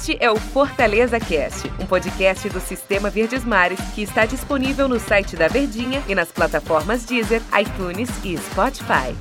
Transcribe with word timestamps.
Este 0.00 0.16
é 0.18 0.30
o 0.30 0.36
Fortaleza 0.36 1.20
Cast, 1.20 1.70
um 1.78 1.84
podcast 1.84 2.48
do 2.48 2.58
Sistema 2.58 3.10
Verdes 3.10 3.44
Mares 3.44 3.78
que 3.94 4.00
está 4.00 4.24
disponível 4.24 4.88
no 4.88 4.98
site 4.98 5.36
da 5.36 5.46
Verdinha 5.46 6.02
e 6.08 6.14
nas 6.14 6.32
plataformas 6.32 7.04
Deezer, 7.04 7.42
iTunes 7.60 8.08
e 8.24 8.34
Spotify. 8.38 9.14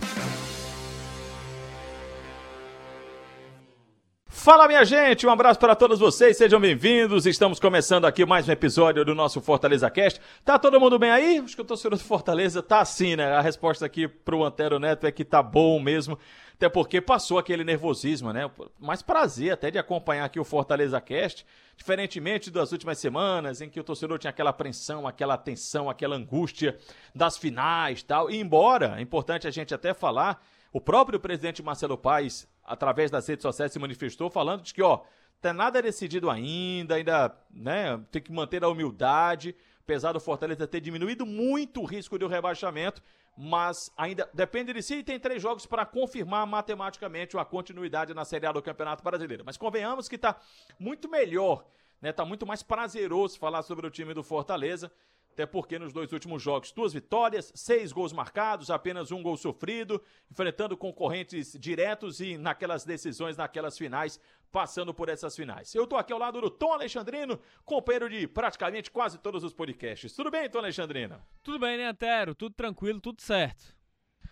Fala 4.25 4.69
minha 4.69 4.85
gente, 4.85 5.27
um 5.27 5.29
abraço 5.29 5.59
para 5.59 5.75
todos 5.75 5.99
vocês, 5.99 6.37
sejam 6.37 6.61
bem-vindos. 6.61 7.25
Estamos 7.25 7.59
começando 7.59 8.05
aqui 8.05 8.25
mais 8.25 8.47
um 8.47 8.51
episódio 8.53 9.03
do 9.03 9.13
nosso 9.13 9.41
Fortaleza 9.41 9.89
Cast. 9.89 10.21
Tá 10.45 10.57
todo 10.57 10.79
mundo 10.79 10.97
bem 10.97 11.11
aí? 11.11 11.39
Acho 11.39 11.57
que 11.57 11.61
o 11.61 11.65
torcedor 11.65 11.99
do 11.99 12.05
Fortaleza 12.05 12.63
tá 12.63 12.79
assim, 12.79 13.17
né? 13.17 13.33
A 13.33 13.41
resposta 13.41 13.85
aqui 13.85 14.07
pro 14.07 14.45
Antero 14.45 14.79
Neto 14.79 15.05
é 15.05 15.11
que 15.11 15.25
tá 15.25 15.43
bom 15.43 15.77
mesmo. 15.77 16.17
Até 16.59 16.67
porque 16.67 16.99
passou 16.99 17.39
aquele 17.39 17.63
nervosismo, 17.63 18.33
né? 18.33 18.51
Mais 18.77 19.01
prazer 19.01 19.53
até 19.53 19.71
de 19.71 19.77
acompanhar 19.77 20.25
aqui 20.25 20.41
o 20.41 20.43
Fortaleza 20.43 20.99
Cast, 20.99 21.45
diferentemente 21.77 22.51
das 22.51 22.73
últimas 22.73 22.97
semanas 22.97 23.61
em 23.61 23.69
que 23.69 23.79
o 23.79 23.83
torcedor 23.83 24.19
tinha 24.19 24.29
aquela 24.29 24.49
apreensão, 24.49 25.07
aquela 25.07 25.37
tensão, 25.37 25.89
aquela 25.89 26.17
angústia 26.17 26.77
das 27.15 27.37
finais, 27.37 28.03
tal. 28.03 28.29
E 28.29 28.37
embora, 28.37 28.95
é 28.97 29.01
importante 29.01 29.47
a 29.47 29.51
gente 29.51 29.73
até 29.73 29.93
falar, 29.93 30.45
o 30.73 30.81
próprio 30.81 31.17
presidente 31.17 31.63
Marcelo 31.63 31.97
Paes, 31.97 32.45
através 32.61 33.09
das 33.09 33.25
redes 33.25 33.43
sociais, 33.43 33.71
se 33.71 33.79
manifestou 33.79 34.29
falando 34.29 34.61
de 34.61 34.73
que, 34.73 34.81
ó, 34.81 34.99
tem 35.41 35.53
nada 35.53 35.81
decidido 35.81 36.29
ainda, 36.29 36.95
ainda, 36.95 37.37
né, 37.49 37.97
tem 38.11 38.21
que 38.21 38.33
manter 38.33 38.65
a 38.65 38.67
humildade, 38.67 39.55
apesar 39.79 40.11
do 40.11 40.19
Fortaleza 40.19 40.67
ter 40.67 40.81
diminuído 40.81 41.25
muito 41.25 41.79
o 41.79 41.85
risco 41.85 42.19
de 42.19 42.25
um 42.25 42.27
rebaixamento, 42.27 43.01
mas 43.41 43.89
ainda 43.95 44.29
depende 44.33 44.73
de 44.73 44.83
si 44.83 44.95
e 44.95 45.03
tem 45.03 45.17
três 45.17 45.41
jogos 45.41 45.65
para 45.65 45.85
confirmar 45.85 46.45
matematicamente 46.45 47.37
a 47.37 47.45
continuidade 47.45 48.13
na 48.13 48.25
Série 48.25 48.45
A 48.45 48.51
do 48.51 48.61
Campeonato 48.61 49.01
Brasileiro. 49.01 49.45
Mas 49.45 49.55
convenhamos 49.55 50.09
que 50.09 50.17
está 50.17 50.35
muito 50.77 51.07
melhor, 51.07 51.65
né? 52.01 52.11
Tá 52.11 52.25
muito 52.25 52.45
mais 52.45 52.61
prazeroso 52.61 53.39
falar 53.39 53.61
sobre 53.61 53.87
o 53.87 53.89
time 53.89 54.13
do 54.13 54.23
Fortaleza. 54.23 54.91
Até 55.31 55.45
porque 55.45 55.79
nos 55.79 55.93
dois 55.93 56.11
últimos 56.11 56.43
jogos, 56.43 56.71
duas 56.71 56.91
vitórias, 56.91 57.51
seis 57.55 57.91
gols 57.91 58.11
marcados, 58.11 58.69
apenas 58.69 59.11
um 59.11 59.23
gol 59.23 59.37
sofrido, 59.37 60.01
enfrentando 60.29 60.75
concorrentes 60.75 61.55
diretos 61.57 62.19
e 62.19 62.37
naquelas 62.37 62.83
decisões, 62.83 63.37
naquelas 63.37 63.77
finais, 63.77 64.19
passando 64.51 64.93
por 64.93 65.07
essas 65.07 65.35
finais. 65.35 65.73
Eu 65.73 65.87
tô 65.87 65.95
aqui 65.95 66.11
ao 66.11 66.19
lado 66.19 66.41
do 66.41 66.49
Tom 66.49 66.73
Alexandrino, 66.73 67.39
companheiro 67.63 68.09
de 68.09 68.27
praticamente 68.27 68.91
quase 68.91 69.17
todos 69.17 69.43
os 69.43 69.53
podcasts. 69.53 70.13
Tudo 70.13 70.29
bem, 70.29 70.49
Tom 70.49 70.59
Alexandrino? 70.59 71.21
Tudo 71.41 71.59
bem, 71.59 71.77
né, 71.77 71.85
Antero? 71.85 72.35
Tudo 72.35 72.53
tranquilo, 72.53 72.99
tudo 72.99 73.21
certo. 73.21 73.77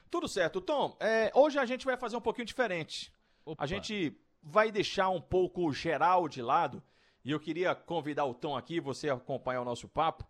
Tudo 0.10 0.28
certo. 0.28 0.60
Tom, 0.60 0.98
é, 1.00 1.32
hoje 1.34 1.60
a 1.60 1.66
gente 1.66 1.86
vai 1.86 1.98
fazer 1.98 2.18
um 2.18 2.22
pouquinho 2.22 2.46
diferente. 2.46 3.12
Opa. 3.46 3.64
A 3.64 3.68
gente 3.68 4.18
vai 4.42 4.72
deixar 4.72 5.10
um 5.10 5.22
pouco 5.22 5.72
geral 5.72 6.28
de 6.28 6.42
lado 6.42 6.82
e 7.24 7.32
eu 7.32 7.40
queria 7.40 7.76
convidar 7.76 8.26
o 8.26 8.34
Tom 8.34 8.56
aqui, 8.56 8.80
você 8.80 9.10
acompanhar 9.10 9.62
o 9.62 9.66
nosso 9.66 9.88
papo, 9.88 10.26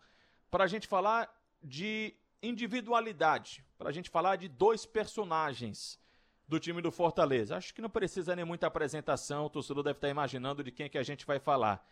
para 0.49 0.63
a 0.63 0.67
gente 0.67 0.87
falar 0.87 1.29
de 1.61 2.13
individualidade, 2.41 3.65
para 3.77 3.89
a 3.89 3.91
gente 3.91 4.09
falar 4.09 4.35
de 4.35 4.47
dois 4.47 4.85
personagens 4.85 5.99
do 6.47 6.59
time 6.59 6.81
do 6.81 6.91
Fortaleza. 6.91 7.57
Acho 7.57 7.73
que 7.73 7.81
não 7.81 7.89
precisa 7.89 8.35
nem 8.35 8.45
muita 8.45 8.67
apresentação, 8.67 9.45
o 9.45 9.49
torcedor 9.49 9.83
deve 9.83 9.97
estar 9.97 10.09
imaginando 10.09 10.63
de 10.63 10.71
quem 10.71 10.85
é 10.85 10.89
que 10.89 10.97
a 10.97 11.03
gente 11.03 11.25
vai 11.25 11.39
falar. 11.39 11.85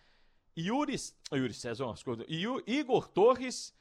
Yuri, 0.58 0.96
Yuri 1.34 1.54
César, 1.54 1.94
Igor 2.66 3.08
Torres, 3.10 3.74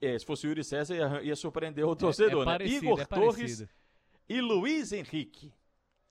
é, 0.00 0.18
se 0.18 0.24
fosse 0.24 0.46
Yuri 0.46 0.64
César 0.64 0.94
ia, 0.94 1.22
ia 1.22 1.36
surpreender 1.36 1.86
o 1.86 1.94
torcedor, 1.94 2.40
é, 2.40 2.42
é 2.42 2.46
né? 2.46 2.52
parecido, 2.52 2.84
Igor 2.86 3.00
é 3.00 3.04
Torres 3.04 3.66
e 4.28 4.40
Luiz 4.40 4.92
Henrique. 4.92 5.52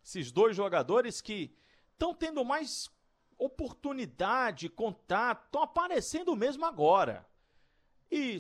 Esses 0.03 0.31
dois 0.31 0.55
jogadores 0.55 1.19
que 1.19 1.51
estão 1.93 2.13
tendo 2.13 2.45
mais 2.45 2.89
oportunidade, 3.37 4.69
contato, 4.69 5.45
estão 5.45 5.63
aparecendo 5.63 6.35
mesmo 6.35 6.65
agora. 6.65 7.25
E 8.11 8.37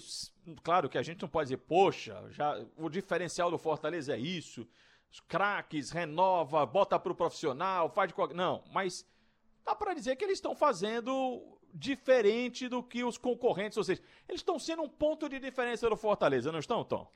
claro 0.63 0.89
que 0.89 0.97
a 0.97 1.03
gente 1.03 1.21
não 1.21 1.29
pode 1.29 1.49
dizer, 1.49 1.57
poxa, 1.57 2.23
já 2.29 2.57
o 2.77 2.89
diferencial 2.89 3.51
do 3.51 3.57
Fortaleza 3.57 4.15
é 4.15 4.19
isso. 4.19 4.67
Os 5.11 5.19
craques, 5.19 5.91
renova, 5.91 6.65
bota 6.65 6.99
pro 6.99 7.15
profissional, 7.15 7.89
faz 7.89 8.09
de 8.09 8.13
qualquer. 8.13 8.35
Não, 8.35 8.63
mas 8.71 9.05
dá 9.65 9.75
para 9.75 9.93
dizer 9.93 10.15
que 10.15 10.23
eles 10.23 10.37
estão 10.37 10.55
fazendo 10.55 11.57
diferente 11.73 12.67
do 12.67 12.81
que 12.81 13.03
os 13.03 13.17
concorrentes, 13.17 13.77
ou 13.77 13.83
seja, 13.83 14.01
eles 14.27 14.41
estão 14.41 14.57
sendo 14.57 14.81
um 14.81 14.89
ponto 14.89 15.29
de 15.29 15.39
diferença 15.39 15.89
do 15.89 15.97
Fortaleza, 15.97 16.51
não 16.51 16.59
estão, 16.59 16.83
Tom? 16.83 17.11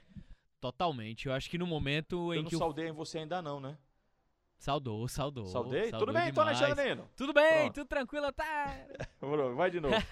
Totalmente. 0.60 1.28
Eu 1.28 1.34
acho 1.34 1.50
que 1.50 1.58
no 1.58 1.66
momento 1.66 2.34
Eu 2.34 2.40
em 2.40 2.44
não 2.44 2.50
que 2.50 2.56
o 2.56 2.60
saudei 2.60 2.90
em 2.90 2.92
você 2.92 3.20
ainda 3.20 3.42
não, 3.42 3.60
né? 3.60 3.78
Saudou, 4.62 5.08
saudou. 5.08 5.48
Saudei? 5.48 5.90
saudou 5.90 6.02
Tudo 6.02 6.14
bem, 6.14 6.32
demais. 6.32 6.62
Alexandrino? 6.62 7.10
Tudo 7.18 7.34
bem, 7.34 7.62
Pronto. 7.62 7.74
tudo 7.74 7.88
tranquilo, 7.88 8.32
tá? 8.32 8.86
Vai 9.58 9.72
de 9.72 9.80
novo. 9.80 9.96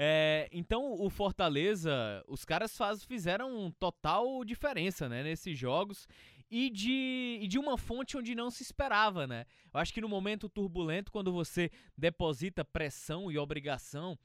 É, 0.00 0.48
então, 0.52 0.92
o 0.92 1.10
Fortaleza, 1.10 2.24
os 2.28 2.44
caras 2.44 2.74
faz, 2.76 3.04
fizeram 3.04 3.70
total 3.80 4.44
diferença, 4.44 5.08
né, 5.08 5.24
nesses 5.24 5.58
jogos 5.58 6.06
e 6.48 6.70
de, 6.70 7.40
e 7.42 7.48
de 7.48 7.58
uma 7.58 7.76
fonte 7.76 8.16
onde 8.16 8.32
não 8.32 8.48
se 8.48 8.62
esperava, 8.62 9.26
né? 9.26 9.44
Eu 9.74 9.80
acho 9.80 9.92
que 9.92 10.00
no 10.00 10.08
momento 10.08 10.48
turbulento, 10.48 11.10
quando 11.10 11.32
você 11.32 11.68
deposita 11.96 12.64
pressão 12.64 13.30
e 13.30 13.36
obrigação 13.36 14.16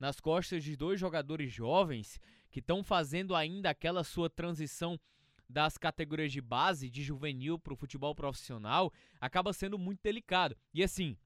nas 0.00 0.18
costas 0.18 0.64
de 0.64 0.74
dois 0.76 0.98
jogadores 0.98 1.52
jovens 1.52 2.18
que 2.50 2.60
estão 2.60 2.82
fazendo 2.82 3.36
ainda 3.36 3.68
aquela 3.68 4.02
sua 4.02 4.30
transição 4.30 4.98
das 5.48 5.78
categorias 5.78 6.32
de 6.32 6.40
base, 6.40 6.90
de 6.90 7.02
juvenil 7.02 7.58
para 7.58 7.72
o 7.72 7.76
futebol 7.76 8.14
profissional, 8.14 8.92
acaba 9.20 9.52
sendo 9.52 9.78
muito 9.78 10.00
delicado. 10.02 10.56
E 10.74 10.82
assim, 10.84 11.16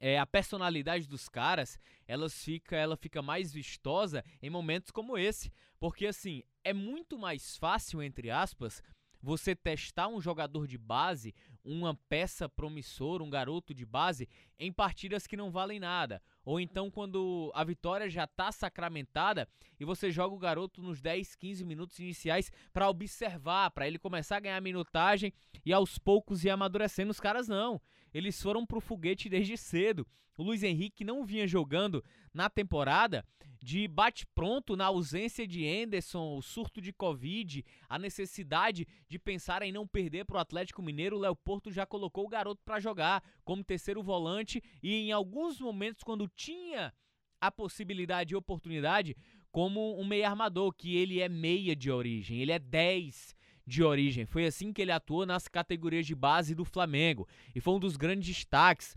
é, 0.00 0.18
a 0.18 0.26
personalidade 0.26 1.06
dos 1.06 1.28
caras, 1.28 1.78
elas 2.06 2.42
fica, 2.42 2.76
ela 2.76 2.96
fica 2.96 3.22
mais 3.22 3.52
vistosa 3.52 4.24
em 4.42 4.50
momentos 4.50 4.90
como 4.90 5.18
esse. 5.18 5.52
Porque 5.78 6.06
assim, 6.06 6.42
é 6.62 6.72
muito 6.72 7.18
mais 7.18 7.56
fácil, 7.56 8.02
entre 8.02 8.30
aspas, 8.30 8.82
você 9.22 9.54
testar 9.56 10.08
um 10.08 10.20
jogador 10.20 10.66
de 10.66 10.76
base, 10.76 11.34
uma 11.64 11.94
peça 12.08 12.48
promissora, 12.48 13.22
um 13.22 13.30
garoto 13.30 13.74
de 13.74 13.86
base, 13.86 14.28
em 14.58 14.72
partidas 14.72 15.26
que 15.26 15.36
não 15.36 15.50
valem 15.50 15.80
nada. 15.80 16.22
Ou 16.44 16.60
então 16.60 16.90
quando 16.90 17.50
a 17.54 17.64
vitória 17.64 18.08
já 18.10 18.24
está 18.24 18.52
sacramentada 18.52 19.48
e 19.78 19.84
você 19.84 20.10
joga 20.10 20.34
o 20.34 20.38
garoto 20.38 20.82
nos 20.82 21.00
10, 21.00 21.34
15 21.34 21.64
minutos 21.64 21.98
iniciais 21.98 22.52
para 22.72 22.88
observar, 22.88 23.70
para 23.70 23.86
ele 23.86 23.98
começar 23.98 24.36
a 24.36 24.40
ganhar 24.40 24.60
minutagem 24.60 25.32
e 25.64 25.72
aos 25.72 25.98
poucos 25.98 26.44
ir 26.44 26.50
amadurecendo. 26.50 27.10
Os 27.10 27.20
caras 27.20 27.48
não. 27.48 27.80
Eles 28.14 28.40
foram 28.40 28.64
pro 28.64 28.80
foguete 28.80 29.28
desde 29.28 29.56
cedo. 29.56 30.06
O 30.36 30.42
Luiz 30.42 30.62
Henrique 30.62 31.04
não 31.04 31.24
vinha 31.24 31.46
jogando 31.46 32.02
na 32.32 32.48
temporada 32.48 33.24
de 33.60 33.88
bate-pronto 33.88 34.76
na 34.76 34.86
ausência 34.86 35.46
de 35.46 35.64
Enderson, 35.64 36.36
o 36.36 36.42
surto 36.42 36.80
de 36.80 36.92
Covid, 36.92 37.64
a 37.88 37.98
necessidade 37.98 38.86
de 39.08 39.18
pensar 39.18 39.62
em 39.62 39.72
não 39.72 39.86
perder 39.86 40.24
para 40.24 40.36
o 40.36 40.40
Atlético 40.40 40.82
Mineiro. 40.82 41.16
O 41.16 41.20
Léo 41.20 41.34
Porto 41.34 41.72
já 41.72 41.86
colocou 41.86 42.26
o 42.26 42.28
garoto 42.28 42.62
para 42.64 42.78
jogar 42.78 43.22
como 43.44 43.64
terceiro 43.64 44.02
volante 44.02 44.62
e 44.82 44.94
em 44.94 45.12
alguns 45.12 45.60
momentos, 45.60 46.02
quando 46.02 46.28
tinha 46.28 46.92
a 47.40 47.50
possibilidade 47.50 48.34
e 48.34 48.36
oportunidade, 48.36 49.16
como 49.50 49.98
um 49.98 50.04
meia 50.04 50.28
armador, 50.28 50.72
que 50.72 50.96
ele 50.96 51.20
é 51.20 51.28
meia 51.28 51.74
de 51.74 51.90
origem, 51.90 52.40
ele 52.40 52.52
é 52.52 52.58
10 52.58 53.34
de 53.66 53.82
origem. 53.82 54.26
Foi 54.26 54.46
assim 54.46 54.72
que 54.72 54.82
ele 54.82 54.92
atuou 54.92 55.24
nas 55.26 55.48
categorias 55.48 56.06
de 56.06 56.14
base 56.14 56.54
do 56.54 56.64
Flamengo 56.64 57.26
e 57.54 57.60
foi 57.60 57.74
um 57.74 57.80
dos 57.80 57.96
grandes 57.96 58.36
destaques. 58.36 58.96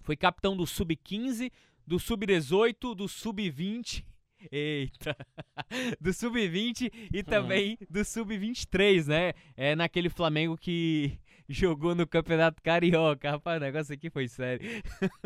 Foi 0.00 0.16
capitão 0.16 0.56
do 0.56 0.66
Sub-15, 0.66 1.50
do 1.86 1.98
Sub-18, 1.98 2.94
do 2.94 3.08
Sub-20. 3.08 4.04
Eita! 4.50 5.16
Do 6.00 6.12
Sub-20 6.12 6.92
e 7.12 7.22
também 7.22 7.78
do 7.88 8.04
Sub-23, 8.04 9.06
né? 9.06 9.32
É 9.56 9.76
naquele 9.76 10.08
Flamengo 10.08 10.56
que 10.56 11.16
jogou 11.48 11.94
no 11.94 12.06
Campeonato 12.06 12.62
Carioca. 12.62 13.30
Rapaz, 13.30 13.60
o 13.60 13.64
negócio 13.64 13.94
aqui 13.94 14.10
foi 14.10 14.28
sério. 14.28 14.68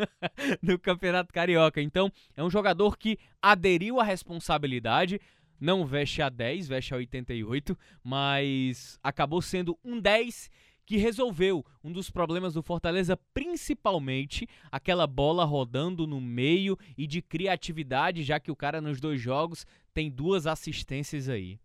no 0.61 0.77
Campeonato 0.77 1.33
Carioca. 1.33 1.81
Então, 1.81 2.11
é 2.35 2.43
um 2.43 2.49
jogador 2.49 2.97
que 2.97 3.17
aderiu 3.41 3.99
à 3.99 4.03
responsabilidade. 4.03 5.19
Não 5.59 5.85
veste 5.85 6.21
a 6.21 6.29
10, 6.29 6.67
veste 6.67 6.93
a 6.93 6.97
88, 6.97 7.77
mas 8.03 8.99
acabou 9.03 9.41
sendo 9.41 9.77
um 9.83 9.99
10 9.99 10.49
que 10.85 10.95
resolveu 10.95 11.65
um 11.83 11.91
dos 11.91 12.09
problemas 12.09 12.53
do 12.53 12.63
Fortaleza, 12.63 13.19
principalmente 13.33 14.47
aquela 14.71 15.05
bola 15.05 15.43
rodando 15.43 16.07
no 16.07 16.21
meio 16.21 16.77
e 16.97 17.05
de 17.05 17.21
criatividade, 17.21 18.23
já 18.23 18.39
que 18.39 18.49
o 18.49 18.55
cara 18.55 18.79
nos 18.79 19.01
dois 19.01 19.19
jogos 19.19 19.65
tem 19.93 20.09
duas 20.09 20.47
assistências 20.47 21.27
aí. 21.27 21.59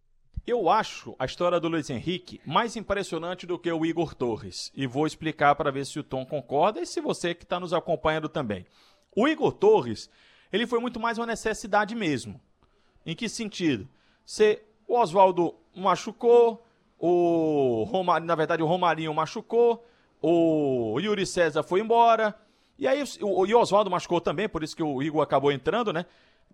Eu 0.44 0.68
acho 0.68 1.14
a 1.20 1.24
história 1.24 1.60
do 1.60 1.68
Luiz 1.68 1.88
Henrique 1.88 2.40
mais 2.44 2.74
impressionante 2.74 3.46
do 3.46 3.56
que 3.56 3.70
o 3.70 3.86
Igor 3.86 4.12
Torres. 4.12 4.72
E 4.74 4.88
vou 4.88 5.06
explicar 5.06 5.54
para 5.54 5.70
ver 5.70 5.86
se 5.86 6.00
o 6.00 6.02
Tom 6.02 6.26
concorda 6.26 6.80
e 6.80 6.86
se 6.86 7.00
você 7.00 7.32
que 7.32 7.44
está 7.44 7.60
nos 7.60 7.72
acompanhando 7.72 8.28
também. 8.28 8.66
O 9.14 9.28
Igor 9.28 9.52
Torres, 9.52 10.10
ele 10.52 10.66
foi 10.66 10.80
muito 10.80 10.98
mais 10.98 11.16
uma 11.16 11.26
necessidade 11.26 11.94
mesmo. 11.94 12.40
Em 13.04 13.14
que 13.14 13.28
sentido? 13.28 13.88
Se 14.24 14.60
o 14.86 14.98
Oswaldo 14.98 15.54
machucou, 15.74 16.64
o 16.98 17.84
Romarinho, 17.84 18.28
na 18.28 18.34
verdade 18.34 18.62
o 18.62 18.66
Romarinho 18.66 19.12
machucou, 19.12 19.84
o 20.20 20.98
Yuri 21.00 21.26
César 21.26 21.62
foi 21.62 21.80
embora, 21.80 22.34
E 22.78 22.86
aí 22.86 23.02
o, 23.20 23.58
Oswaldo 23.58 23.90
machucou 23.90 24.20
também, 24.20 24.48
por 24.48 24.62
isso 24.62 24.74
que 24.74 24.82
o 24.82 25.02
Igor 25.02 25.22
acabou 25.22 25.52
entrando, 25.52 25.92
né? 25.92 26.06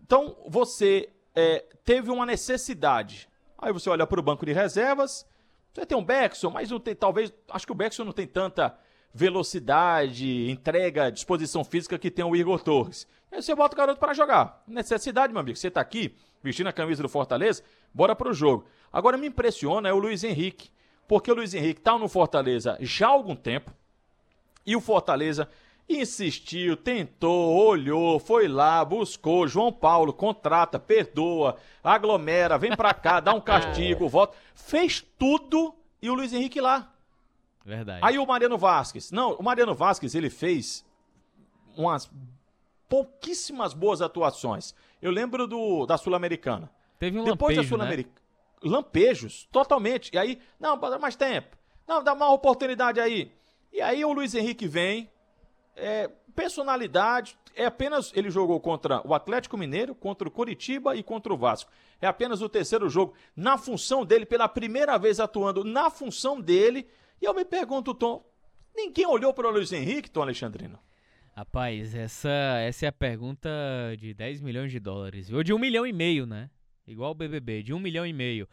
Então 0.02 0.36
você 0.46 1.10
é, 1.34 1.64
teve 1.84 2.10
uma 2.10 2.26
necessidade. 2.26 3.28
Aí 3.56 3.72
você 3.72 3.90
olha 3.90 4.06
para 4.06 4.20
o 4.20 4.22
banco 4.22 4.44
de 4.44 4.52
reservas, 4.52 5.26
você 5.72 5.86
tem 5.86 5.96
um 5.96 6.04
Beckson, 6.04 6.50
mas 6.50 6.70
não 6.70 6.80
tem, 6.80 6.94
talvez, 6.94 7.32
acho 7.50 7.66
que 7.66 7.72
o 7.72 7.74
Beckson 7.74 8.04
não 8.04 8.12
tem 8.12 8.26
tanta 8.26 8.76
velocidade, 9.12 10.50
entrega, 10.50 11.10
disposição 11.10 11.64
física 11.64 11.98
que 11.98 12.10
tem 12.10 12.24
o 12.24 12.36
Igor 12.36 12.60
Torres. 12.60 13.06
Aí 13.30 13.42
você 13.42 13.54
bota 13.54 13.74
o 13.74 13.78
garoto 13.78 14.00
para 14.00 14.14
jogar. 14.14 14.62
Necessidade, 14.66 15.32
meu 15.32 15.40
amigo. 15.40 15.58
Você 15.58 15.70
tá 15.70 15.80
aqui, 15.80 16.14
vestindo 16.42 16.68
a 16.68 16.72
camisa 16.72 17.02
do 17.02 17.08
Fortaleza, 17.08 17.62
bora 17.92 18.14
pro 18.14 18.32
jogo. 18.32 18.66
Agora 18.92 19.16
me 19.16 19.26
impressiona 19.26 19.88
é 19.88 19.92
o 19.92 19.98
Luiz 19.98 20.24
Henrique, 20.24 20.70
porque 21.06 21.30
o 21.30 21.34
Luiz 21.34 21.54
Henrique 21.54 21.80
tá 21.80 21.98
no 21.98 22.08
Fortaleza 22.08 22.76
já 22.80 23.06
há 23.06 23.10
algum 23.10 23.36
tempo 23.36 23.72
e 24.64 24.76
o 24.76 24.80
Fortaleza 24.80 25.48
insistiu, 25.88 26.76
tentou, 26.76 27.56
olhou, 27.56 28.18
foi 28.18 28.46
lá, 28.46 28.84
buscou, 28.84 29.48
João 29.48 29.72
Paulo, 29.72 30.12
contrata, 30.12 30.78
perdoa, 30.78 31.56
aglomera, 31.82 32.58
vem 32.58 32.76
pra 32.76 32.92
cá, 32.92 33.20
dá 33.20 33.32
um 33.32 33.40
castigo, 33.42 34.08
volta. 34.08 34.36
Fez 34.54 35.04
tudo 35.18 35.74
e 36.02 36.10
o 36.10 36.14
Luiz 36.14 36.32
Henrique 36.32 36.60
lá. 36.60 36.92
Verdade. 37.68 38.00
Aí 38.02 38.18
o 38.18 38.26
Mariano 38.26 38.56
Vasquez. 38.56 39.10
Não, 39.10 39.34
o 39.34 39.42
Mariano 39.42 39.74
Vasquez, 39.74 40.14
ele 40.14 40.30
fez 40.30 40.86
umas 41.76 42.10
pouquíssimas 42.88 43.74
boas 43.74 44.00
atuações. 44.00 44.74
Eu 45.02 45.10
lembro 45.10 45.46
do 45.46 45.84
da 45.84 45.98
Sul-Americana. 45.98 46.70
Teve 46.98 47.20
um 47.20 47.24
Depois 47.24 47.54
da 47.54 47.60
lampejo, 47.60 47.76
né? 47.76 47.84
Sul-Americana. 47.84 48.18
Lampejos, 48.62 49.48
totalmente. 49.52 50.10
E 50.14 50.18
aí, 50.18 50.40
não, 50.58 50.78
dá 50.78 50.98
mais 50.98 51.14
tempo. 51.14 51.58
Não, 51.86 52.02
dá 52.02 52.14
uma 52.14 52.32
oportunidade 52.32 53.00
aí. 53.00 53.30
E 53.70 53.82
aí 53.82 54.02
o 54.02 54.12
Luiz 54.14 54.34
Henrique 54.34 54.66
vem, 54.66 55.10
é, 55.76 56.10
personalidade, 56.34 57.38
é 57.54 57.66
apenas 57.66 58.12
ele 58.16 58.30
jogou 58.30 58.58
contra 58.60 59.06
o 59.06 59.12
Atlético 59.12 59.58
Mineiro, 59.58 59.94
contra 59.94 60.26
o 60.26 60.30
Curitiba 60.30 60.96
e 60.96 61.02
contra 61.02 61.34
o 61.34 61.36
Vasco. 61.36 61.70
É 62.00 62.06
apenas 62.06 62.40
o 62.40 62.48
terceiro 62.48 62.88
jogo 62.88 63.12
na 63.36 63.58
função 63.58 64.06
dele, 64.06 64.24
pela 64.24 64.48
primeira 64.48 64.96
vez 64.96 65.20
atuando 65.20 65.62
na 65.64 65.90
função 65.90 66.40
dele. 66.40 66.88
E 67.20 67.24
eu 67.24 67.34
me 67.34 67.44
pergunto, 67.44 67.94
Tom, 67.94 68.24
ninguém 68.74 69.06
olhou 69.06 69.34
para 69.34 69.48
o 69.48 69.50
Luiz 69.50 69.72
Henrique, 69.72 70.10
Tom 70.10 70.22
Alexandrino? 70.22 70.78
Rapaz, 71.34 71.94
essa, 71.94 72.58
essa 72.60 72.86
é 72.86 72.88
a 72.88 72.92
pergunta 72.92 73.48
de 73.98 74.12
10 74.12 74.40
milhões 74.40 74.72
de 74.72 74.80
dólares. 74.80 75.30
Ou 75.30 75.42
de 75.42 75.52
um 75.52 75.58
milhão 75.58 75.86
e 75.86 75.92
meio, 75.92 76.26
né? 76.26 76.50
Igual 76.86 77.12
o 77.12 77.14
BBB, 77.14 77.62
de 77.62 77.72
um 77.74 77.78
milhão 77.78 78.06
e 78.06 78.12
meio. 78.12 78.48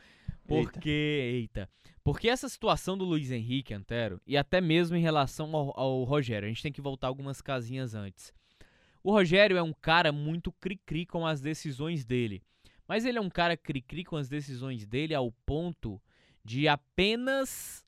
Porque, 0.47 0.89
eita. 0.89 1.61
eita. 1.61 1.69
Porque 2.03 2.29
essa 2.29 2.47
situação 2.47 2.97
do 2.97 3.05
Luiz 3.05 3.31
Henrique 3.31 3.73
Antero, 3.73 4.21
e 4.27 4.37
até 4.37 4.61
mesmo 4.61 4.95
em 4.95 5.01
relação 5.01 5.55
ao, 5.55 5.79
ao, 5.79 6.03
Rogério, 6.03 6.45
a 6.45 6.49
gente 6.49 6.61
tem 6.61 6.71
que 6.71 6.81
voltar 6.81 7.07
algumas 7.07 7.41
casinhas 7.41 7.95
antes. 7.95 8.33
O 9.03 9.11
Rogério 9.11 9.57
é 9.57 9.63
um 9.63 9.73
cara 9.73 10.11
muito 10.11 10.51
cri-cri 10.51 11.05
com 11.05 11.25
as 11.25 11.41
decisões 11.41 12.05
dele. 12.05 12.43
Mas 12.87 13.05
ele 13.05 13.17
é 13.17 13.21
um 13.21 13.29
cara 13.29 13.57
cri-cri 13.57 14.03
com 14.03 14.15
as 14.15 14.29
decisões 14.29 14.85
dele 14.85 15.15
ao 15.15 15.31
ponto 15.45 15.99
de 16.43 16.67
apenas 16.67 17.84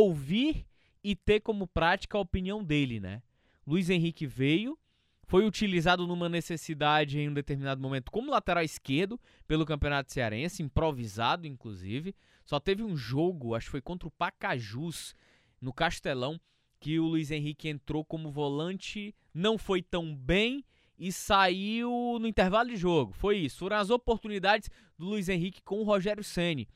ouvir 0.00 0.66
e 1.02 1.16
ter 1.16 1.40
como 1.40 1.66
prática 1.66 2.16
a 2.16 2.20
opinião 2.20 2.62
dele, 2.62 3.00
né? 3.00 3.22
Luiz 3.66 3.90
Henrique 3.90 4.26
veio, 4.26 4.78
foi 5.24 5.46
utilizado 5.46 6.06
numa 6.06 6.28
necessidade 6.28 7.18
em 7.18 7.28
um 7.28 7.34
determinado 7.34 7.80
momento 7.80 8.10
como 8.10 8.30
lateral 8.30 8.62
esquerdo 8.62 9.20
pelo 9.46 9.64
Campeonato 9.64 10.12
Cearense, 10.12 10.62
improvisado 10.62 11.46
inclusive. 11.46 12.14
Só 12.44 12.60
teve 12.60 12.82
um 12.82 12.96
jogo, 12.96 13.54
acho 13.54 13.66
que 13.66 13.72
foi 13.72 13.80
contra 13.80 14.08
o 14.08 14.10
Pacajus, 14.10 15.14
no 15.60 15.72
Castelão, 15.72 16.40
que 16.80 16.98
o 16.98 17.06
Luiz 17.06 17.30
Henrique 17.30 17.68
entrou 17.68 18.04
como 18.04 18.30
volante, 18.30 19.14
não 19.32 19.56
foi 19.56 19.80
tão 19.80 20.14
bem 20.14 20.64
e 20.98 21.12
saiu 21.12 22.18
no 22.20 22.26
intervalo 22.26 22.68
de 22.68 22.76
jogo. 22.76 23.12
Foi 23.12 23.38
isso. 23.38 23.60
Foram 23.60 23.76
as 23.76 23.90
oportunidades 23.90 24.68
do 24.98 25.06
Luiz 25.06 25.28
Henrique 25.28 25.62
com 25.62 25.80
o 25.80 25.84
Rogério 25.84 26.24
Ceni. 26.24 26.68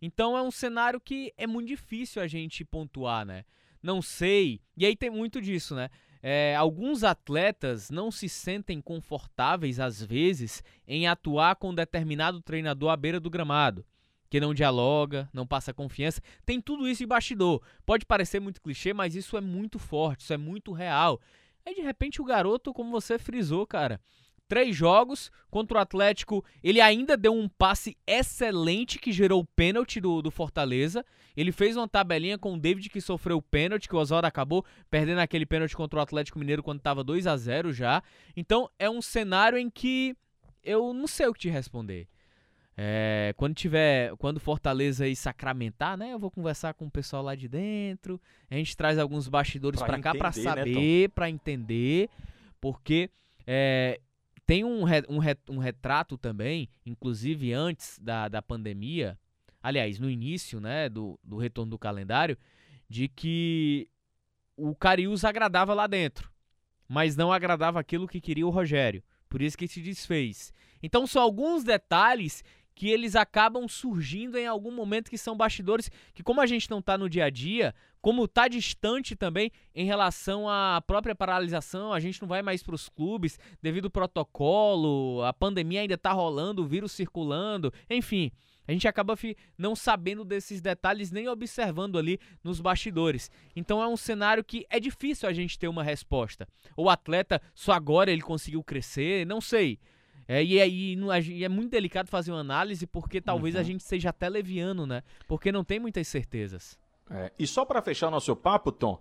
Então 0.00 0.36
é 0.36 0.42
um 0.42 0.50
cenário 0.50 1.00
que 1.00 1.32
é 1.36 1.46
muito 1.46 1.68
difícil 1.68 2.22
a 2.22 2.26
gente 2.26 2.64
pontuar, 2.64 3.24
né? 3.24 3.44
Não 3.82 4.02
sei. 4.02 4.60
E 4.76 4.84
aí 4.86 4.96
tem 4.96 5.10
muito 5.10 5.40
disso, 5.40 5.74
né? 5.74 5.88
É, 6.20 6.54
alguns 6.56 7.04
atletas 7.04 7.90
não 7.90 8.10
se 8.10 8.28
sentem 8.28 8.80
confortáveis, 8.80 9.78
às 9.78 10.02
vezes, 10.02 10.64
em 10.86 11.06
atuar 11.06 11.56
com 11.56 11.70
um 11.70 11.74
determinado 11.74 12.40
treinador 12.40 12.90
à 12.90 12.96
beira 12.96 13.20
do 13.20 13.30
gramado, 13.30 13.86
que 14.28 14.40
não 14.40 14.52
dialoga, 14.52 15.28
não 15.32 15.46
passa 15.46 15.72
confiança. 15.72 16.20
Tem 16.44 16.60
tudo 16.60 16.88
isso 16.88 17.04
em 17.04 17.06
bastidor. 17.06 17.62
Pode 17.86 18.04
parecer 18.04 18.40
muito 18.40 18.60
clichê, 18.60 18.92
mas 18.92 19.14
isso 19.14 19.36
é 19.36 19.40
muito 19.40 19.78
forte, 19.78 20.22
isso 20.22 20.32
é 20.32 20.36
muito 20.36 20.72
real. 20.72 21.20
Aí, 21.64 21.74
de 21.74 21.82
repente, 21.82 22.20
o 22.20 22.24
garoto, 22.24 22.72
como 22.72 22.90
você 22.90 23.18
frisou, 23.18 23.66
cara, 23.66 24.00
três 24.48 24.74
jogos 24.74 25.30
contra 25.50 25.78
o 25.78 25.80
Atlético. 25.80 26.44
Ele 26.64 26.80
ainda 26.80 27.16
deu 27.16 27.34
um 27.34 27.48
passe 27.48 27.96
excelente 28.06 28.98
que 28.98 29.12
gerou 29.12 29.42
o 29.42 29.44
pênalti 29.44 30.00
do, 30.00 30.22
do 30.22 30.30
Fortaleza. 30.30 31.04
Ele 31.36 31.52
fez 31.52 31.76
uma 31.76 31.86
tabelinha 31.86 32.38
com 32.38 32.54
o 32.54 32.58
David 32.58 32.88
que 32.88 33.00
sofreu 33.00 33.36
o 33.36 33.42
pênalti, 33.42 33.88
que 33.88 33.94
o 33.94 33.98
Oswaldo 33.98 34.26
acabou 34.26 34.64
perdendo 34.90 35.20
aquele 35.20 35.46
pênalti 35.46 35.76
contra 35.76 35.98
o 35.98 36.02
Atlético 36.02 36.38
Mineiro 36.38 36.62
quando 36.62 36.78
estava 36.78 37.04
2 37.04 37.26
a 37.26 37.36
0 37.36 37.72
já. 37.72 38.02
Então 38.36 38.68
é 38.78 38.90
um 38.90 39.02
cenário 39.02 39.58
em 39.58 39.70
que 39.70 40.16
eu 40.64 40.92
não 40.92 41.06
sei 41.06 41.26
o 41.26 41.32
que 41.32 41.40
te 41.40 41.48
responder. 41.48 42.08
É, 42.80 43.34
quando 43.36 43.56
tiver, 43.56 44.14
quando 44.18 44.38
Fortaleza 44.38 45.04
aí 45.04 45.16
sacramentar, 45.16 45.96
né? 45.96 46.12
Eu 46.12 46.18
vou 46.18 46.30
conversar 46.30 46.74
com 46.74 46.86
o 46.86 46.90
pessoal 46.90 47.24
lá 47.24 47.34
de 47.34 47.48
dentro. 47.48 48.20
A 48.48 48.54
gente 48.54 48.76
traz 48.76 48.98
alguns 48.98 49.26
bastidores 49.26 49.82
para 49.82 49.98
cá 49.98 50.14
para 50.14 50.28
né, 50.28 50.42
saber, 50.42 51.02
né, 51.02 51.08
para 51.08 51.28
entender, 51.28 52.08
porque 52.60 53.10
é, 53.44 53.98
tem 54.48 54.64
um, 54.64 54.84
um, 54.86 55.20
um 55.50 55.58
retrato 55.58 56.16
também, 56.16 56.70
inclusive 56.86 57.52
antes 57.52 57.98
da, 57.98 58.28
da 58.28 58.40
pandemia, 58.40 59.18
aliás, 59.62 59.98
no 59.98 60.08
início 60.08 60.58
né, 60.58 60.88
do, 60.88 61.20
do 61.22 61.36
retorno 61.36 61.72
do 61.72 61.78
calendário, 61.78 62.34
de 62.88 63.08
que 63.08 63.90
o 64.56 64.74
Cariús 64.74 65.22
agradava 65.22 65.74
lá 65.74 65.86
dentro, 65.86 66.32
mas 66.88 67.14
não 67.14 67.30
agradava 67.30 67.78
aquilo 67.78 68.08
que 68.08 68.22
queria 68.22 68.46
o 68.46 68.50
Rogério. 68.50 69.04
Por 69.28 69.42
isso 69.42 69.58
que 69.58 69.68
se 69.68 69.82
desfez. 69.82 70.50
Então 70.82 71.06
são 71.06 71.20
alguns 71.20 71.62
detalhes 71.62 72.42
que 72.78 72.88
eles 72.88 73.16
acabam 73.16 73.66
surgindo 73.66 74.38
em 74.38 74.46
algum 74.46 74.70
momento 74.70 75.10
que 75.10 75.18
são 75.18 75.36
bastidores 75.36 75.90
que 76.14 76.22
como 76.22 76.40
a 76.40 76.46
gente 76.46 76.70
não 76.70 76.78
está 76.78 76.96
no 76.96 77.10
dia 77.10 77.24
a 77.24 77.30
dia, 77.30 77.74
como 78.00 78.24
está 78.24 78.46
distante 78.46 79.16
também 79.16 79.50
em 79.74 79.84
relação 79.84 80.48
à 80.48 80.80
própria 80.86 81.12
paralisação, 81.12 81.92
a 81.92 81.98
gente 81.98 82.22
não 82.22 82.28
vai 82.28 82.40
mais 82.40 82.62
para 82.62 82.76
os 82.76 82.88
clubes 82.88 83.36
devido 83.60 83.86
ao 83.86 83.90
protocolo, 83.90 85.24
a 85.24 85.32
pandemia 85.32 85.80
ainda 85.80 85.94
está 85.94 86.12
rolando, 86.12 86.62
o 86.62 86.66
vírus 86.68 86.92
circulando, 86.92 87.72
enfim. 87.90 88.30
A 88.68 88.70
gente 88.70 88.86
acaba 88.86 89.18
não 89.56 89.74
sabendo 89.74 90.24
desses 90.24 90.60
detalhes 90.60 91.10
nem 91.10 91.26
observando 91.26 91.98
ali 91.98 92.20
nos 92.44 92.60
bastidores. 92.60 93.28
Então 93.56 93.82
é 93.82 93.88
um 93.88 93.96
cenário 93.96 94.44
que 94.44 94.64
é 94.70 94.78
difícil 94.78 95.28
a 95.28 95.32
gente 95.32 95.58
ter 95.58 95.66
uma 95.66 95.82
resposta. 95.82 96.46
O 96.76 96.88
atleta 96.88 97.42
só 97.56 97.72
agora 97.72 98.12
ele 98.12 98.22
conseguiu 98.22 98.62
crescer, 98.62 99.26
não 99.26 99.40
sei. 99.40 99.80
É, 100.28 100.44
e, 100.44 100.60
aí 100.60 100.94
e 101.30 101.42
é 101.42 101.48
muito 101.48 101.70
delicado 101.70 102.10
fazer 102.10 102.30
uma 102.30 102.40
análise 102.40 102.86
porque 102.86 103.18
talvez 103.18 103.54
uhum. 103.54 103.60
a 103.62 103.64
gente 103.64 103.82
seja 103.82 104.10
até 104.10 104.28
leviano, 104.28 104.86
né? 104.86 105.02
Porque 105.26 105.50
não 105.50 105.64
tem 105.64 105.80
muitas 105.80 106.06
certezas. 106.06 106.78
É, 107.10 107.32
e 107.38 107.46
só 107.46 107.64
para 107.64 107.80
fechar 107.80 108.10
nosso 108.10 108.36
papo, 108.36 108.70
Tom, 108.70 109.00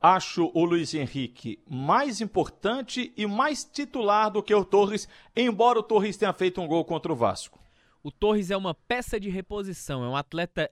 acho 0.00 0.50
o 0.54 0.64
Luiz 0.64 0.94
Henrique 0.94 1.62
mais 1.68 2.22
importante 2.22 3.12
e 3.14 3.26
mais 3.26 3.62
titular 3.62 4.30
do 4.30 4.42
que 4.42 4.54
o 4.54 4.64
Torres, 4.64 5.06
embora 5.36 5.78
o 5.78 5.82
Torres 5.82 6.16
tenha 6.16 6.32
feito 6.32 6.60
um 6.60 6.66
gol 6.66 6.84
contra 6.86 7.12
o 7.12 7.16
Vasco. 7.16 7.60
O 8.02 8.10
Torres 8.10 8.50
é 8.50 8.56
uma 8.56 8.74
peça 8.74 9.20
de 9.20 9.28
reposição, 9.28 10.02
é 10.02 10.08
um 10.08 10.16
atleta 10.16 10.70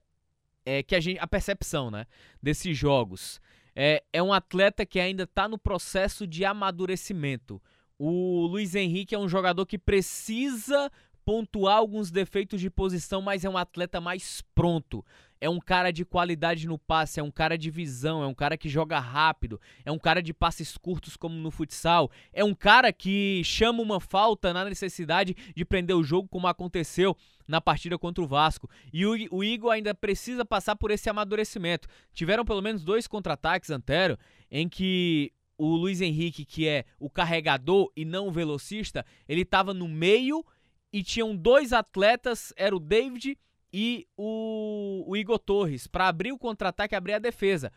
é, 0.65 0.83
que 0.83 0.95
a 0.95 1.01
gente. 1.01 1.19
A 1.21 1.27
percepção, 1.27 1.91
né? 1.91 2.07
Desses 2.43 2.77
jogos. 2.77 3.41
É, 3.75 4.03
é 4.13 4.23
um 4.23 4.33
atleta 4.33 4.85
que 4.85 4.99
ainda 4.99 5.23
está 5.23 5.49
no 5.49 5.59
processo 5.59 6.27
de 6.27 6.45
amadurecimento. 6.45 7.63
O 8.03 8.47
Luiz 8.47 8.75
Henrique 8.75 9.15
é 9.15 9.19
um 9.19 9.29
jogador 9.29 9.67
que 9.67 9.77
precisa 9.79 10.91
pontuar 11.23 11.77
alguns 11.77 12.11
defeitos 12.11 12.59
de 12.59 12.71
posição, 12.71 13.21
mas 13.21 13.45
é 13.45 13.51
um 13.51 13.59
atleta 13.59 14.01
mais 14.01 14.43
pronto. 14.55 15.05
É 15.39 15.51
um 15.51 15.61
cara 15.61 15.91
de 15.91 16.03
qualidade 16.03 16.67
no 16.67 16.79
passe, 16.79 17.21
é 17.21 17.23
um 17.23 17.31
cara 17.31 17.59
de 17.59 17.71
visão, 17.71 18.23
é 18.23 18.27
um 18.27 18.33
cara 18.33 18.57
que 18.57 18.71
joga 18.71 18.99
rápido, 18.99 19.61
é 19.85 19.93
um 19.93 19.99
cara 19.99 20.23
de 20.23 20.33
passes 20.33 20.79
curtos 20.79 21.15
como 21.15 21.35
no 21.35 21.51
futsal, 21.51 22.11
é 22.33 22.43
um 22.43 22.55
cara 22.55 22.91
que 22.91 23.43
chama 23.45 23.83
uma 23.83 24.01
falta 24.01 24.55
na 24.55 24.65
necessidade 24.65 25.37
de 25.55 25.65
prender 25.67 25.95
o 25.95 26.03
jogo, 26.03 26.27
como 26.27 26.47
aconteceu 26.47 27.15
na 27.47 27.61
partida 27.61 27.99
contra 27.99 28.25
o 28.25 28.27
Vasco. 28.27 28.67
E 28.91 29.05
o, 29.05 29.13
o 29.31 29.45
Igor 29.45 29.73
ainda 29.73 29.95
precisa 29.95 30.43
passar 30.43 30.75
por 30.75 30.91
esse 30.91 31.11
amadurecimento. 31.11 31.87
Tiveram 32.15 32.47
pelo 32.47 32.63
menos 32.63 32.83
dois 32.83 33.07
contra-ataques, 33.07 33.69
Antero, 33.69 34.19
em 34.51 34.71
que 34.71 35.35
o 35.61 35.77
Luiz 35.77 36.01
Henrique, 36.01 36.47
que 36.47 36.67
é 36.67 36.87
o 36.99 37.11
carregador 37.11 37.93
e 37.95 38.03
não 38.03 38.29
o 38.29 38.33
velocista, 38.33 39.05
ele 39.29 39.43
estava 39.43 39.75
no 39.75 39.87
meio 39.87 40.43
e 40.91 41.03
tinham 41.03 41.37
dois 41.37 41.75
atletas, 41.75 42.51
era 42.57 42.75
o 42.75 42.81
David 42.81 43.39
e 43.71 44.09
o, 44.17 45.05
o 45.07 45.17
Igor 45.17 45.39
Torres, 45.39 45.87
para 45.87 46.09
abrir 46.09 46.33
o 46.33 46.39
contra-ataque 46.39 46.95
e 46.95 46.97
abrir 46.97 47.13
a 47.13 47.19
defesa. 47.19 47.71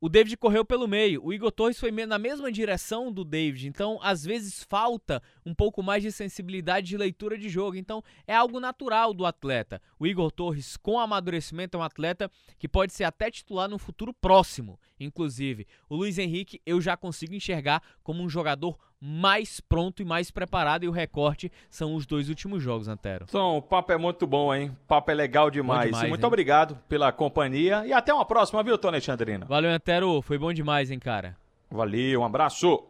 O 0.00 0.08
David 0.08 0.36
correu 0.38 0.64
pelo 0.64 0.88
meio, 0.88 1.22
o 1.22 1.30
Igor 1.30 1.52
Torres 1.52 1.78
foi 1.78 1.90
na 1.90 2.18
mesma 2.18 2.50
direção 2.50 3.12
do 3.12 3.22
David, 3.22 3.68
então 3.68 3.98
às 4.02 4.24
vezes 4.24 4.64
falta 4.64 5.22
um 5.44 5.54
pouco 5.54 5.82
mais 5.82 6.02
de 6.02 6.10
sensibilidade 6.10 6.86
de 6.86 6.96
leitura 6.96 7.36
de 7.36 7.50
jogo, 7.50 7.76
então 7.76 8.02
é 8.26 8.34
algo 8.34 8.58
natural 8.58 9.12
do 9.12 9.26
atleta. 9.26 9.80
O 9.98 10.06
Igor 10.06 10.32
Torres, 10.32 10.78
com 10.78 10.98
amadurecimento, 10.98 11.76
é 11.76 11.80
um 11.80 11.82
atleta 11.82 12.30
que 12.58 12.66
pode 12.66 12.94
ser 12.94 13.04
até 13.04 13.30
titular 13.30 13.68
no 13.68 13.78
futuro 13.78 14.14
próximo, 14.14 14.80
inclusive. 14.98 15.66
O 15.86 15.96
Luiz 15.96 16.16
Henrique 16.16 16.62
eu 16.64 16.80
já 16.80 16.96
consigo 16.96 17.34
enxergar 17.34 17.82
como 18.02 18.22
um 18.22 18.28
jogador 18.28 18.78
mais 19.00 19.60
pronto 19.60 20.02
e 20.02 20.04
mais 20.04 20.30
preparado, 20.30 20.84
e 20.84 20.88
o 20.88 20.92
recorte 20.92 21.50
são 21.70 21.94
os 21.94 22.06
dois 22.06 22.28
últimos 22.28 22.62
jogos, 22.62 22.88
Antero. 22.88 23.24
Então, 23.28 23.56
o 23.56 23.62
papo 23.62 23.92
é 23.92 23.96
muito 23.96 24.26
bom, 24.26 24.54
hein? 24.54 24.76
O 24.84 24.86
papo 24.86 25.10
é 25.10 25.14
legal 25.14 25.50
demais. 25.50 25.86
demais 25.86 26.08
muito 26.08 26.22
hein? 26.22 26.26
obrigado 26.26 26.78
pela 26.88 27.10
companhia 27.10 27.84
e 27.86 27.92
até 27.92 28.12
uma 28.12 28.24
próxima, 28.24 28.62
viu, 28.62 28.76
Tony 28.76 28.96
Alexandrino? 28.96 29.46
Valeu, 29.46 29.70
Antero. 29.70 30.20
Foi 30.20 30.36
bom 30.36 30.52
demais, 30.52 30.90
hein, 30.90 30.98
cara? 30.98 31.36
Valeu, 31.70 32.20
um 32.20 32.24
abraço. 32.24 32.84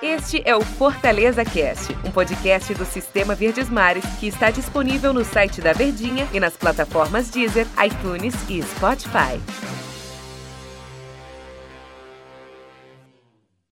Este 0.00 0.40
é 0.48 0.54
o 0.54 0.60
Fortaleza 0.60 1.44
Cast, 1.44 1.92
um 2.06 2.10
podcast 2.10 2.72
do 2.74 2.84
Sistema 2.84 3.34
Verdes 3.34 3.68
Mares 3.68 4.04
que 4.20 4.28
está 4.28 4.50
disponível 4.50 5.12
no 5.12 5.24
site 5.24 5.60
da 5.60 5.72
Verdinha 5.72 6.26
e 6.32 6.38
nas 6.38 6.56
plataformas 6.56 7.30
Deezer, 7.30 7.66
iTunes 7.84 8.34
e 8.48 8.62
Spotify. 8.62 9.77